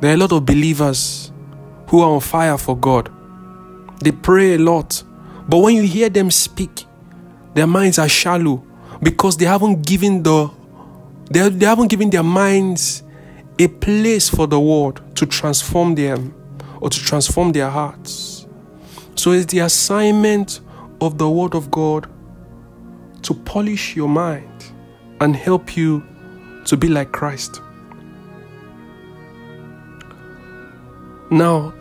there 0.00 0.10
are 0.10 0.14
a 0.14 0.16
lot 0.16 0.32
of 0.32 0.44
believers 0.44 1.29
who 1.90 2.00
are 2.00 2.10
on 2.10 2.20
fire 2.20 2.56
for 2.56 2.76
God. 2.76 3.10
They 4.00 4.12
pray 4.12 4.54
a 4.54 4.58
lot, 4.58 5.02
but 5.48 5.58
when 5.58 5.74
you 5.74 5.82
hear 5.82 6.08
them 6.08 6.30
speak, 6.30 6.86
their 7.54 7.66
minds 7.66 7.98
are 7.98 8.08
shallow 8.08 8.64
because 9.02 9.36
they 9.36 9.44
haven't 9.44 9.84
given 9.84 10.22
the 10.22 10.50
they, 11.30 11.48
they 11.48 11.66
haven't 11.66 11.88
given 11.88 12.10
their 12.10 12.22
minds 12.22 13.02
a 13.58 13.66
place 13.66 14.28
for 14.28 14.46
the 14.46 14.58
word 14.58 15.00
to 15.16 15.26
transform 15.26 15.94
them 15.96 16.32
or 16.80 16.90
to 16.90 16.98
transform 16.98 17.52
their 17.52 17.68
hearts. 17.68 18.46
So 19.16 19.32
it's 19.32 19.46
the 19.46 19.58
assignment 19.60 20.60
of 21.00 21.18
the 21.18 21.28
word 21.28 21.54
of 21.54 21.70
God 21.70 22.08
to 23.22 23.34
polish 23.34 23.96
your 23.96 24.08
mind 24.08 24.72
and 25.20 25.36
help 25.36 25.76
you 25.76 26.04
to 26.66 26.76
be 26.76 26.88
like 26.88 27.12
Christ. 27.12 27.60
Now, 31.30 31.74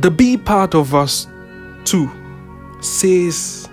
the 0.00 0.10
B 0.10 0.36
part 0.36 0.74
of 0.74 0.86
verse 0.86 1.26
2 1.84 2.10
says 2.80 3.68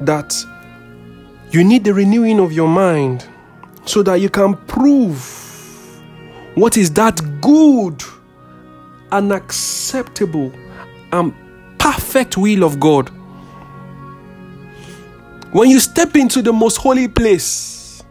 that 0.00 0.34
you 1.50 1.64
need 1.64 1.84
the 1.84 1.94
renewing 1.94 2.40
of 2.40 2.52
your 2.52 2.68
mind 2.68 3.26
so 3.86 4.02
that 4.02 4.16
you 4.16 4.28
can 4.28 4.54
prove 4.66 5.18
what 6.54 6.76
is 6.76 6.90
that 6.92 7.20
good 7.40 8.02
and 9.12 9.32
acceptable 9.32 10.52
and 11.12 11.32
perfect 11.78 12.36
will 12.36 12.64
of 12.64 12.78
God. 12.78 13.10
When 15.52 15.70
you 15.70 15.80
step 15.80 16.16
into 16.16 16.42
the 16.42 16.52
most 16.52 16.76
holy 16.76 17.08
place, 17.08 18.02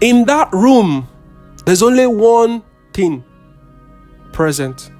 in 0.00 0.24
that 0.26 0.52
room, 0.52 1.08
there's 1.64 1.82
only 1.82 2.06
one 2.06 2.62
thing 2.92 3.24
present, 4.32 4.90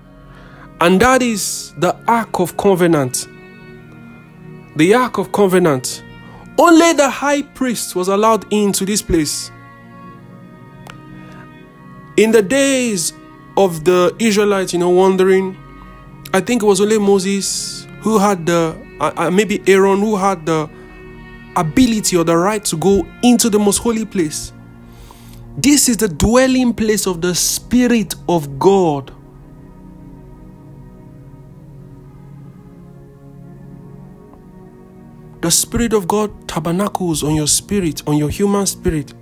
and 0.81 1.01
that 1.01 1.23
is 1.23 1.75
the 1.79 1.97
Ark 2.07 2.41
of 2.41 2.57
Covenant. 2.57 3.29
The 4.77 4.95
Ark 4.95 5.19
of 5.19 5.33
Covenant 5.33 6.03
only 6.59 6.93
the 6.93 7.11
high 7.11 7.43
priest 7.43 7.97
was 7.97 8.09
allowed 8.09 8.53
into 8.53 8.85
this 8.85 9.03
place. 9.03 9.51
In 12.17 12.31
the 12.31 12.43
days 12.43 13.13
of 13.57 13.85
the 13.85 14.15
Israelites, 14.21 14.73
you 14.73 14.79
know, 14.79 14.91
wandering, 14.91 15.57
I 16.33 16.41
think 16.41 16.63
it 16.63 16.67
was 16.67 16.81
only 16.81 16.99
Moses 16.99 17.89
who 18.01 18.19
had 18.19 18.47
the, 18.47 18.77
uh, 19.01 19.13
uh, 19.17 19.31
maybe 19.31 19.63
Aaron 19.67 19.99
who 19.99 20.15
had 20.17 20.47
the 20.47 20.71
ability 21.57 22.17
or 22.17 22.25
the 22.25 22.37
right 22.37 22.65
to 22.67 22.77
go 22.77 23.07
into 23.23 23.51
the 23.51 23.59
most 23.59 23.79
holy 23.79 24.05
place. 24.05 24.53
This 25.57 25.89
is 25.89 25.97
the 25.97 26.09
dwelling 26.09 26.73
place 26.73 27.07
of 27.07 27.21
the 27.21 27.35
Spirit 27.35 28.15
of 28.29 28.59
God. 28.59 29.13
The 35.45 35.51
Spirit 35.51 35.93
of 35.93 36.09
God 36.09 36.49
tabernacles 36.49 37.23
on 37.23 37.35
your 37.35 37.47
spirit, 37.47 38.03
on 38.07 38.17
your 38.17 38.31
human 38.31 38.65
spirit. 38.65 39.13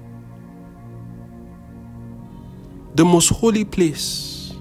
The 2.95 3.05
most 3.05 3.31
holy 3.31 3.65
place. 3.65 4.55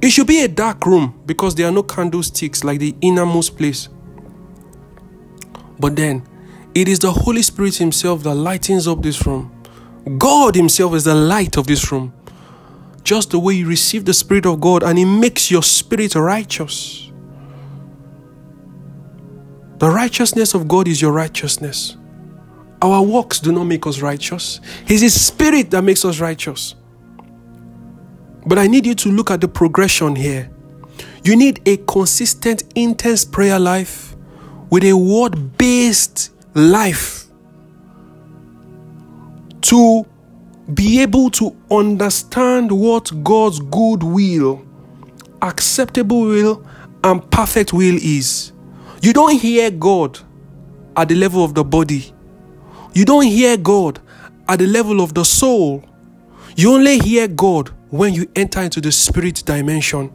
It 0.00 0.08
should 0.08 0.26
be 0.26 0.40
a 0.40 0.48
dark 0.48 0.86
room 0.86 1.20
because 1.26 1.54
there 1.54 1.68
are 1.68 1.70
no 1.70 1.82
candlesticks 1.82 2.64
like 2.64 2.78
the 2.78 2.96
innermost 3.02 3.58
place. 3.58 3.90
But 5.78 5.96
then, 5.96 6.26
it 6.74 6.88
is 6.88 6.98
the 6.98 7.12
Holy 7.12 7.42
Spirit 7.42 7.76
Himself 7.76 8.22
that 8.22 8.34
lightens 8.34 8.88
up 8.88 9.02
this 9.02 9.26
room. 9.26 9.52
God 10.16 10.54
Himself 10.54 10.94
is 10.94 11.04
the 11.04 11.14
light 11.14 11.58
of 11.58 11.66
this 11.66 11.92
room. 11.92 12.10
Just 13.04 13.32
the 13.32 13.38
way 13.38 13.52
you 13.52 13.68
receive 13.68 14.06
the 14.06 14.14
Spirit 14.14 14.46
of 14.46 14.62
God 14.62 14.82
and 14.82 14.96
He 14.96 15.04
makes 15.04 15.50
your 15.50 15.62
spirit 15.62 16.14
righteous. 16.14 17.01
The 19.82 19.90
righteousness 19.90 20.54
of 20.54 20.68
God 20.68 20.86
is 20.86 21.02
your 21.02 21.10
righteousness. 21.10 21.96
Our 22.80 23.02
works 23.02 23.40
do 23.40 23.50
not 23.50 23.64
make 23.64 23.84
us 23.84 24.00
righteous. 24.00 24.60
It 24.84 24.92
is 24.92 25.00
His 25.00 25.26
Spirit 25.26 25.72
that 25.72 25.82
makes 25.82 26.04
us 26.04 26.20
righteous. 26.20 26.76
But 28.46 28.60
I 28.60 28.68
need 28.68 28.86
you 28.86 28.94
to 28.94 29.08
look 29.08 29.32
at 29.32 29.40
the 29.40 29.48
progression 29.48 30.14
here. 30.14 30.48
You 31.24 31.34
need 31.34 31.62
a 31.66 31.78
consistent, 31.78 32.62
intense 32.76 33.24
prayer 33.24 33.58
life 33.58 34.14
with 34.70 34.84
a 34.84 34.92
word 34.92 35.58
based 35.58 36.30
life 36.54 37.24
to 39.62 40.06
be 40.72 41.02
able 41.02 41.28
to 41.30 41.56
understand 41.72 42.70
what 42.70 43.10
God's 43.24 43.58
good 43.58 44.04
will, 44.04 44.64
acceptable 45.42 46.20
will, 46.20 46.64
and 47.02 47.28
perfect 47.32 47.72
will 47.72 47.96
is. 47.96 48.51
You 49.02 49.12
don't 49.12 49.36
hear 49.36 49.68
God 49.68 50.20
at 50.96 51.08
the 51.08 51.16
level 51.16 51.44
of 51.44 51.54
the 51.54 51.64
body. 51.64 52.14
You 52.94 53.04
don't 53.04 53.26
hear 53.26 53.56
God 53.56 53.98
at 54.48 54.60
the 54.60 54.66
level 54.68 55.00
of 55.00 55.12
the 55.12 55.24
soul. 55.24 55.84
You 56.54 56.74
only 56.74 57.00
hear 57.00 57.26
God 57.26 57.70
when 57.90 58.14
you 58.14 58.30
enter 58.36 58.60
into 58.60 58.80
the 58.80 58.92
spirit 58.92 59.42
dimension. 59.44 60.12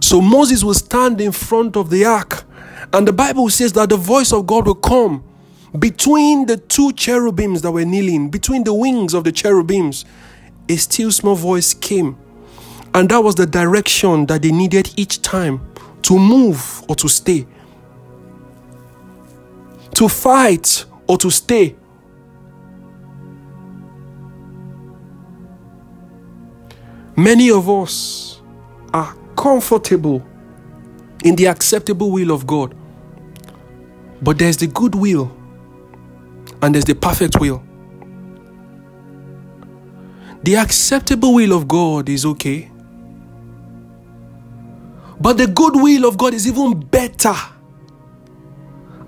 So 0.00 0.20
Moses 0.20 0.62
will 0.62 0.74
stand 0.74 1.20
in 1.20 1.32
front 1.32 1.76
of 1.76 1.90
the 1.90 2.04
ark, 2.04 2.44
and 2.92 3.08
the 3.08 3.12
Bible 3.12 3.50
says 3.50 3.72
that 3.72 3.88
the 3.88 3.96
voice 3.96 4.32
of 4.32 4.46
God 4.46 4.68
will 4.68 4.76
come 4.76 5.24
between 5.76 6.46
the 6.46 6.58
two 6.58 6.92
cherubims 6.92 7.60
that 7.62 7.72
were 7.72 7.84
kneeling, 7.84 8.30
between 8.30 8.62
the 8.62 8.72
wings 8.72 9.14
of 9.14 9.24
the 9.24 9.32
cherubims. 9.32 10.04
A 10.68 10.76
still 10.76 11.10
small 11.10 11.34
voice 11.34 11.74
came, 11.74 12.16
and 12.94 13.08
that 13.08 13.18
was 13.18 13.34
the 13.34 13.46
direction 13.46 14.26
that 14.26 14.42
they 14.42 14.52
needed 14.52 14.94
each 14.96 15.22
time 15.22 15.60
to 16.06 16.16
move 16.20 16.84
or 16.88 16.94
to 16.94 17.08
stay, 17.08 17.44
to 19.92 20.08
fight 20.08 20.84
or 21.08 21.18
to 21.18 21.30
stay. 21.32 21.74
Many 27.16 27.50
of 27.50 27.68
us 27.68 28.40
are 28.94 29.16
comfortable 29.36 30.24
in 31.24 31.34
the 31.34 31.46
acceptable 31.46 32.12
will 32.12 32.30
of 32.30 32.46
God, 32.46 32.72
but 34.22 34.38
there's 34.38 34.58
the 34.58 34.68
good 34.68 34.94
will 34.94 35.36
and 36.62 36.72
there's 36.72 36.84
the 36.84 36.94
perfect 36.94 37.40
will. 37.40 37.64
The 40.44 40.54
acceptable 40.54 41.34
will 41.34 41.52
of 41.52 41.66
God 41.66 42.08
is 42.08 42.24
okay. 42.24 42.70
But 45.26 45.38
the 45.38 45.48
good 45.48 45.74
will 45.74 46.06
of 46.06 46.16
God 46.16 46.34
is 46.34 46.46
even 46.46 46.78
better. 46.78 47.34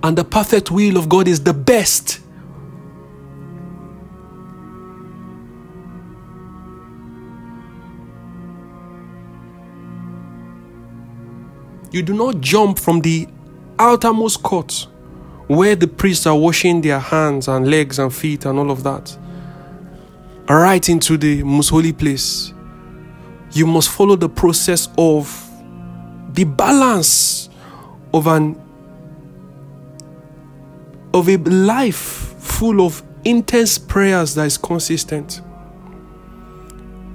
And 0.03 0.19
the 0.19 0.25
perfect 0.25 0.69
will 0.69 0.97
of 0.97 1.09
God 1.09 1.29
is 1.29 1.45
the 1.45 1.55
best. 1.55 2.19
You 11.93 12.03
do 12.03 12.15
not 12.15 12.41
jump 12.41 12.81
from 12.81 13.01
the 13.01 13.29
outermost 13.79 14.43
court 14.43 14.89
where 15.47 15.77
the 15.77 15.87
priests 15.87 16.27
are 16.27 16.37
washing 16.37 16.81
their 16.81 16.99
hands 16.99 17.47
and 17.47 17.71
legs 17.71 18.01
and 18.01 18.13
feet 18.13 18.45
and 18.45 18.59
all 18.59 18.73
of 18.73 18.83
that, 18.83 19.17
right 20.49 20.89
into 20.89 21.17
the 21.17 21.45
most 21.45 21.69
holy 21.69 21.93
place. 21.93 22.53
You 23.53 23.69
must 23.69 23.91
follow 23.91 24.17
the 24.17 24.29
process 24.29 24.89
of 24.99 25.48
the 26.29 26.45
balance 26.45 27.49
of 28.13 28.27
an 28.27 28.61
of 31.15 31.29
a 31.29 31.37
life 31.37 31.97
full 32.39 32.85
of 32.85 33.03
intense 33.25 33.79
prayers 33.79 34.35
that 34.35 34.47
is 34.47 34.57
consistent 34.57 35.41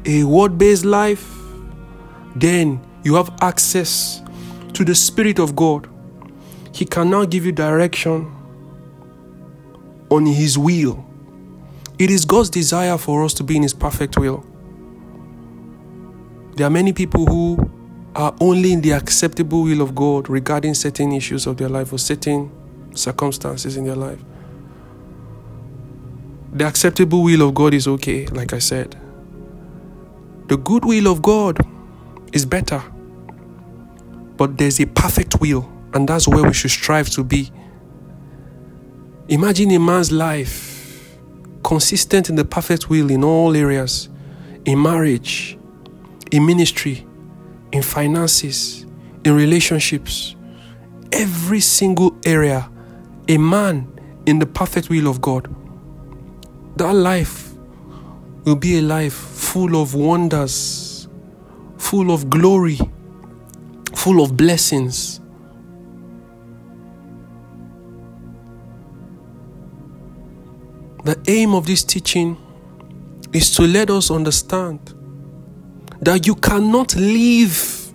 a 0.05 0.23
word-based 0.23 0.85
life 0.85 1.29
then 2.35 2.79
you 3.03 3.15
have 3.15 3.31
access 3.41 4.21
to 4.73 4.83
the 4.83 4.95
spirit 4.95 5.39
of 5.39 5.55
god 5.55 5.87
he 6.73 6.85
can 6.85 7.09
now 7.09 7.23
give 7.23 7.45
you 7.45 7.51
direction 7.51 8.31
on 10.13 10.25
His 10.25 10.57
will. 10.57 11.05
It 11.97 12.09
is 12.09 12.25
God's 12.25 12.49
desire 12.49 12.97
for 12.97 13.23
us 13.23 13.33
to 13.35 13.43
be 13.43 13.55
in 13.57 13.63
His 13.63 13.73
perfect 13.73 14.17
will. 14.17 14.45
There 16.55 16.67
are 16.67 16.69
many 16.69 16.93
people 16.93 17.25
who 17.25 17.71
are 18.15 18.35
only 18.39 18.73
in 18.73 18.81
the 18.81 18.91
acceptable 18.91 19.63
will 19.63 19.81
of 19.81 19.95
God 19.95 20.29
regarding 20.29 20.73
certain 20.73 21.11
issues 21.11 21.47
of 21.47 21.57
their 21.57 21.69
life 21.69 21.91
or 21.91 21.97
certain 21.97 22.51
circumstances 22.95 23.77
in 23.77 23.85
their 23.85 23.95
life. 23.95 24.19
The 26.53 26.65
acceptable 26.65 27.23
will 27.23 27.47
of 27.47 27.55
God 27.55 27.73
is 27.73 27.87
okay, 27.87 28.27
like 28.27 28.53
I 28.53 28.59
said. 28.59 28.95
The 30.47 30.57
good 30.57 30.85
will 30.85 31.07
of 31.07 31.21
God 31.21 31.59
is 32.31 32.45
better. 32.45 32.83
But 34.37 34.57
there's 34.57 34.79
a 34.79 34.85
perfect 34.85 35.41
will, 35.41 35.71
and 35.93 36.07
that's 36.07 36.27
where 36.27 36.43
we 36.43 36.53
should 36.53 36.71
strive 36.71 37.09
to 37.11 37.23
be. 37.23 37.51
Imagine 39.29 39.71
a 39.71 39.79
man's 39.79 40.11
life 40.11 41.17
consistent 41.63 42.29
in 42.29 42.35
the 42.35 42.45
perfect 42.45 42.89
will 42.89 43.09
in 43.09 43.23
all 43.23 43.55
areas 43.55 44.09
in 44.65 44.81
marriage, 44.81 45.57
in 46.31 46.45
ministry, 46.45 47.05
in 47.73 47.81
finances, 47.81 48.85
in 49.25 49.35
relationships, 49.35 50.35
every 51.11 51.59
single 51.59 52.15
area, 52.23 52.69
a 53.27 53.37
man 53.37 53.91
in 54.27 54.37
the 54.37 54.45
perfect 54.45 54.89
will 54.89 55.07
of 55.07 55.19
God. 55.19 55.53
That 56.77 56.93
life 56.93 57.51
will 58.45 58.55
be 58.55 58.77
a 58.77 58.81
life 58.81 59.13
full 59.13 59.81
of 59.81 59.95
wonders, 59.95 61.07
full 61.77 62.11
of 62.11 62.29
glory, 62.29 62.79
full 63.95 64.21
of 64.21 64.37
blessings. 64.37 65.19
The 71.05 71.19
aim 71.27 71.55
of 71.55 71.65
this 71.65 71.83
teaching 71.83 72.37
is 73.33 73.53
to 73.55 73.63
let 73.63 73.89
us 73.89 74.11
understand 74.11 74.92
that 76.05 76.27
you 76.27 76.35
cannot 76.35 76.95
live 76.95 77.93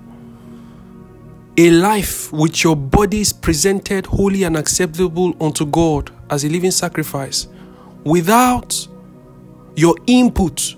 a 1.56 1.70
life 1.70 2.32
which 2.32 2.62
your 2.62 2.76
body 2.76 3.20
is 3.20 3.32
presented 3.32 4.06
holy 4.06 4.44
and 4.44 4.56
acceptable 4.56 5.34
unto 5.40 5.66
God 5.66 6.10
as 6.30 6.44
a 6.44 6.48
living 6.48 6.70
sacrifice 6.70 7.48
without 8.04 8.86
your 9.74 9.96
input. 10.06 10.76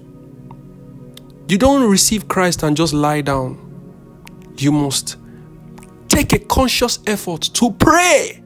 You 1.49 1.59
don't 1.59 1.91
receive 1.91 2.29
Christ 2.29 2.63
and 2.63 2.77
just 2.77 2.93
lie 2.95 3.21
down. 3.21 3.59
You 4.57 4.73
must 4.73 5.17
take 6.09 6.33
a 6.33 6.39
conscious 6.39 6.99
effort 7.07 7.43
to 7.43 7.73
pray. 7.73 8.43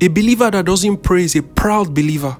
A 0.00 0.08
believer 0.08 0.50
that 0.50 0.66
doesn't 0.66 0.98
pray 0.98 1.24
is 1.24 1.36
a 1.36 1.42
proud 1.42 1.94
believer. 1.94 2.36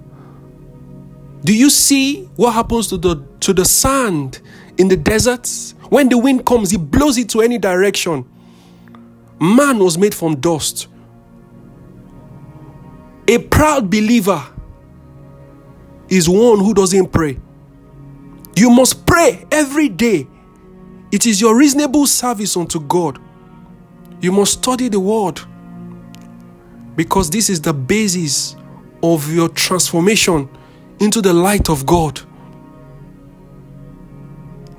Do 1.47 1.55
you 1.57 1.71
see 1.71 2.25
what 2.35 2.55
happens 2.55 2.89
to 2.89 2.97
the 2.97 3.25
to 3.39 3.53
the 3.53 3.65
sand 3.65 4.41
in 4.79 4.89
the 4.89 4.97
deserts? 4.97 5.77
When 5.91 6.09
the 6.09 6.19
wind 6.19 6.45
comes, 6.45 6.73
it 6.73 6.91
blows 6.91 7.19
it 7.19 7.29
to 7.31 7.41
any 7.41 7.57
direction. 7.57 8.25
Man 9.41 9.79
was 9.79 9.97
made 9.97 10.13
from 10.13 10.41
dust. 10.41 10.89
A 13.29 13.39
proud 13.39 13.89
believer 13.89 14.43
is 16.09 16.29
one 16.29 16.59
who 16.59 16.75
doesn't 16.75 17.13
pray. 17.13 17.39
You 18.57 18.69
must 18.69 19.07
pray 19.07 19.47
every 19.53 19.89
day. 19.89 20.27
It 21.13 21.27
is 21.27 21.41
your 21.41 21.57
reasonable 21.57 22.09
service 22.09 22.57
unto 22.57 22.81
God. 22.81 23.21
You 24.21 24.33
must 24.33 24.55
study 24.55 24.89
the 24.89 24.99
word 24.99 25.41
because 26.97 27.31
this 27.31 27.49
is 27.49 27.61
the 27.61 27.73
basis 27.73 28.57
of 29.01 29.33
your 29.33 29.49
transformation 29.51 30.49
into 31.01 31.21
the 31.21 31.33
light 31.33 31.69
of 31.69 31.87
God. 31.87 32.21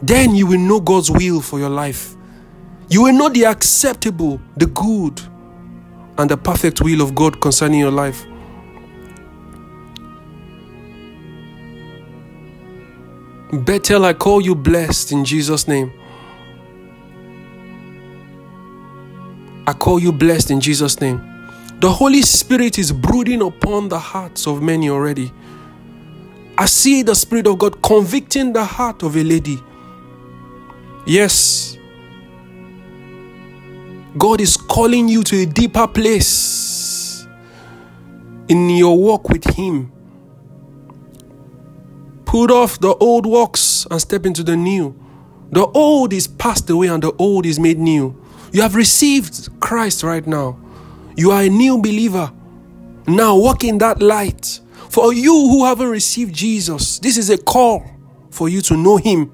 Then 0.01 0.35
you 0.35 0.47
will 0.47 0.59
know 0.59 0.79
God's 0.79 1.09
will 1.09 1.41
for 1.41 1.59
your 1.59 1.69
life. 1.69 2.15
You 2.89 3.03
will 3.03 3.13
know 3.13 3.29
the 3.29 3.45
acceptable, 3.45 4.39
the 4.55 4.67
good, 4.67 5.21
and 6.17 6.29
the 6.29 6.37
perfect 6.37 6.81
will 6.81 7.01
of 7.01 7.13
God 7.13 7.41
concerning 7.41 7.79
your 7.79 7.91
life. 7.91 8.25
Bethel, 13.51 14.05
I 14.05 14.13
call 14.13 14.41
you 14.41 14.55
blessed 14.55 15.11
in 15.11 15.23
Jesus' 15.23 15.67
name. 15.67 15.91
I 19.65 19.73
call 19.73 19.99
you 19.99 20.11
blessed 20.11 20.51
in 20.51 20.61
Jesus' 20.61 20.99
name. 21.01 21.21
The 21.79 21.91
Holy 21.91 22.21
Spirit 22.21 22.77
is 22.77 22.91
brooding 22.91 23.41
upon 23.41 23.89
the 23.89 23.99
hearts 23.99 24.47
of 24.47 24.61
many 24.61 24.89
already. 24.89 25.31
I 26.57 26.65
see 26.65 27.03
the 27.03 27.13
Spirit 27.13 27.47
of 27.47 27.59
God 27.59 27.81
convicting 27.83 28.51
the 28.53 28.65
heart 28.65 29.03
of 29.03 29.15
a 29.15 29.23
lady. 29.23 29.59
Yes. 31.05 31.77
God 34.17 34.41
is 34.41 34.57
calling 34.57 35.07
you 35.07 35.23
to 35.23 35.41
a 35.43 35.45
deeper 35.45 35.87
place 35.87 37.27
in 38.47 38.69
your 38.69 38.97
walk 38.97 39.29
with 39.29 39.43
Him. 39.55 39.91
Put 42.25 42.51
off 42.51 42.79
the 42.79 42.95
old 42.95 43.25
works 43.25 43.85
and 43.91 44.01
step 44.01 44.25
into 44.25 44.43
the 44.43 44.57
new. 44.57 44.99
The 45.51 45.65
old 45.65 46.11
is 46.11 46.27
passed 46.27 46.69
away 46.69 46.87
and 46.87 47.01
the 47.01 47.13
old 47.13 47.45
is 47.45 47.59
made 47.59 47.77
new. 47.77 48.21
You 48.51 48.63
have 48.63 48.75
received 48.75 49.59
Christ 49.59 50.03
right 50.03 50.25
now. 50.25 50.59
You 51.15 51.31
are 51.31 51.43
a 51.43 51.49
new 51.49 51.77
believer. 51.77 52.31
Now 53.07 53.37
walk 53.37 53.63
in 53.63 53.77
that 53.77 54.01
light. 54.01 54.59
For 54.97 55.13
you 55.13 55.31
who 55.31 55.63
haven't 55.63 55.89
received 55.89 56.33
Jesus, 56.33 56.97
this 56.97 57.19
is 57.19 57.29
a 57.29 57.37
call 57.37 57.85
for 58.31 58.49
you 58.49 58.61
to 58.61 58.75
know 58.75 58.97
Him. 58.97 59.31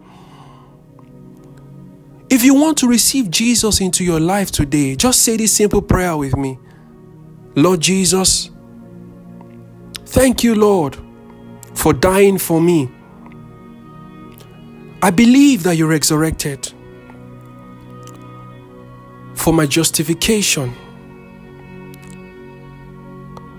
If 2.30 2.44
you 2.44 2.54
want 2.54 2.80
to 2.80 2.88
receive 2.90 3.32
Jesus 3.32 3.80
into 3.80 4.04
your 4.04 4.20
life 4.20 4.52
today, 4.52 4.98
just 4.98 5.24
say 5.24 5.38
this 5.38 5.54
simple 5.54 5.82
prayer 5.82 6.18
with 6.18 6.36
me 6.36 6.60
Lord 7.56 7.80
Jesus, 7.80 8.52
thank 10.08 10.44
you, 10.44 10.54
Lord, 10.54 10.98
for 11.74 11.94
dying 11.94 12.40
for 12.40 12.60
me. 12.60 12.92
I 15.02 15.12
believe 15.12 15.64
that 15.64 15.78
you 15.78 15.88
resurrected 15.88 16.74
for 19.34 19.54
my 19.54 19.66
justification. 19.66 20.76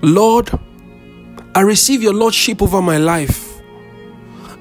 Lord, 0.02 0.50
I 1.54 1.60
receive 1.60 2.02
your 2.02 2.14
Lordship 2.14 2.62
over 2.62 2.82
my 2.82 2.98
life. 2.98 3.60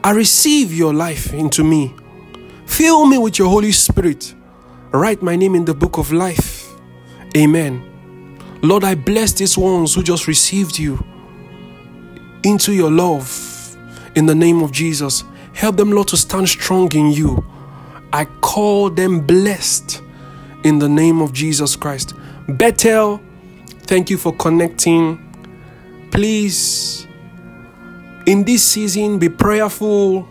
I 0.04 0.12
receive 0.12 0.74
your 0.74 0.94
life 0.94 1.34
into 1.34 1.64
me. 1.64 1.96
Fill 2.66 3.06
me 3.06 3.18
with 3.18 3.40
your 3.40 3.50
Holy 3.50 3.72
Spirit. 3.72 4.36
Write 4.92 5.24
my 5.24 5.36
name 5.36 5.56
in 5.56 5.66
the 5.66 5.74
book 5.74 5.98
of 5.98 6.12
life. 6.12 6.70
Amen. 7.36 7.90
Lord, 8.62 8.84
I 8.84 8.96
bless 8.96 9.34
these 9.34 9.58
ones 9.58 9.96
who 9.96 10.04
just 10.04 10.28
received 10.28 10.78
you 10.78 11.04
into 12.44 12.74
your 12.74 12.92
love 12.92 13.76
in 14.16 14.26
the 14.26 14.36
name 14.36 14.62
of 14.62 14.72
Jesus. 14.72 15.24
Help 15.54 15.78
them, 15.78 15.92
Lord, 15.92 16.10
to 16.10 16.18
stand 16.18 16.48
strong 16.48 16.94
in 16.94 17.12
you. 17.12 17.44
I 18.12 18.26
call 18.42 18.90
them 18.92 19.26
blessed 19.26 20.02
in 20.64 20.80
the 20.80 20.90
name 20.90 21.22
of 21.22 21.34
Jesus 21.34 21.76
Christ. 21.76 22.14
Bethel, 22.48 23.20
thank 23.88 24.10
you 24.10 24.18
for 24.18 24.36
connecting. 24.36 25.33
Please, 26.14 27.08
in 28.28 28.44
this 28.44 28.64
season, 28.64 29.18
be 29.18 29.30
prayerful. 29.30 30.28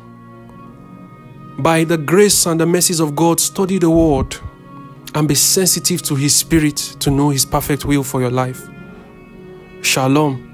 By 1.59 1.83
the 1.83 1.99
grace 1.99 2.47
and 2.47 2.61
the 2.61 2.67
mercies 2.67 3.01
of 3.01 3.17
God, 3.17 3.41
study 3.41 3.79
the 3.79 3.91
word 3.91 4.37
and 5.17 5.27
be 5.27 5.35
sensitive 5.35 6.01
to 6.03 6.15
His 6.15 6.37
Spirit 6.37 6.77
to 7.01 7.11
know 7.11 7.31
His 7.31 7.45
perfect 7.45 7.85
will 7.85 8.05
for 8.05 8.21
your 8.21 8.31
life. 8.31 8.63
Shalom. 9.81 10.52